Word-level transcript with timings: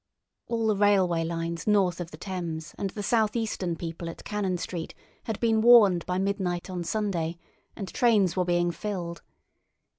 All 0.47 0.65
the 0.65 0.75
railway 0.75 1.23
lines 1.23 1.67
north 1.67 2.01
of 2.01 2.09
the 2.09 2.17
Thames 2.17 2.73
and 2.79 2.89
the 2.89 3.03
South 3.03 3.35
Eastern 3.35 3.75
people 3.75 4.09
at 4.09 4.23
Cannon 4.23 4.57
Street 4.57 4.95
had 5.25 5.39
been 5.39 5.61
warned 5.61 6.07
by 6.07 6.17
midnight 6.17 6.71
on 6.71 6.83
Sunday, 6.83 7.37
and 7.75 7.87
trains 7.87 8.35
were 8.35 8.43
being 8.45 8.71
filled. 8.71 9.21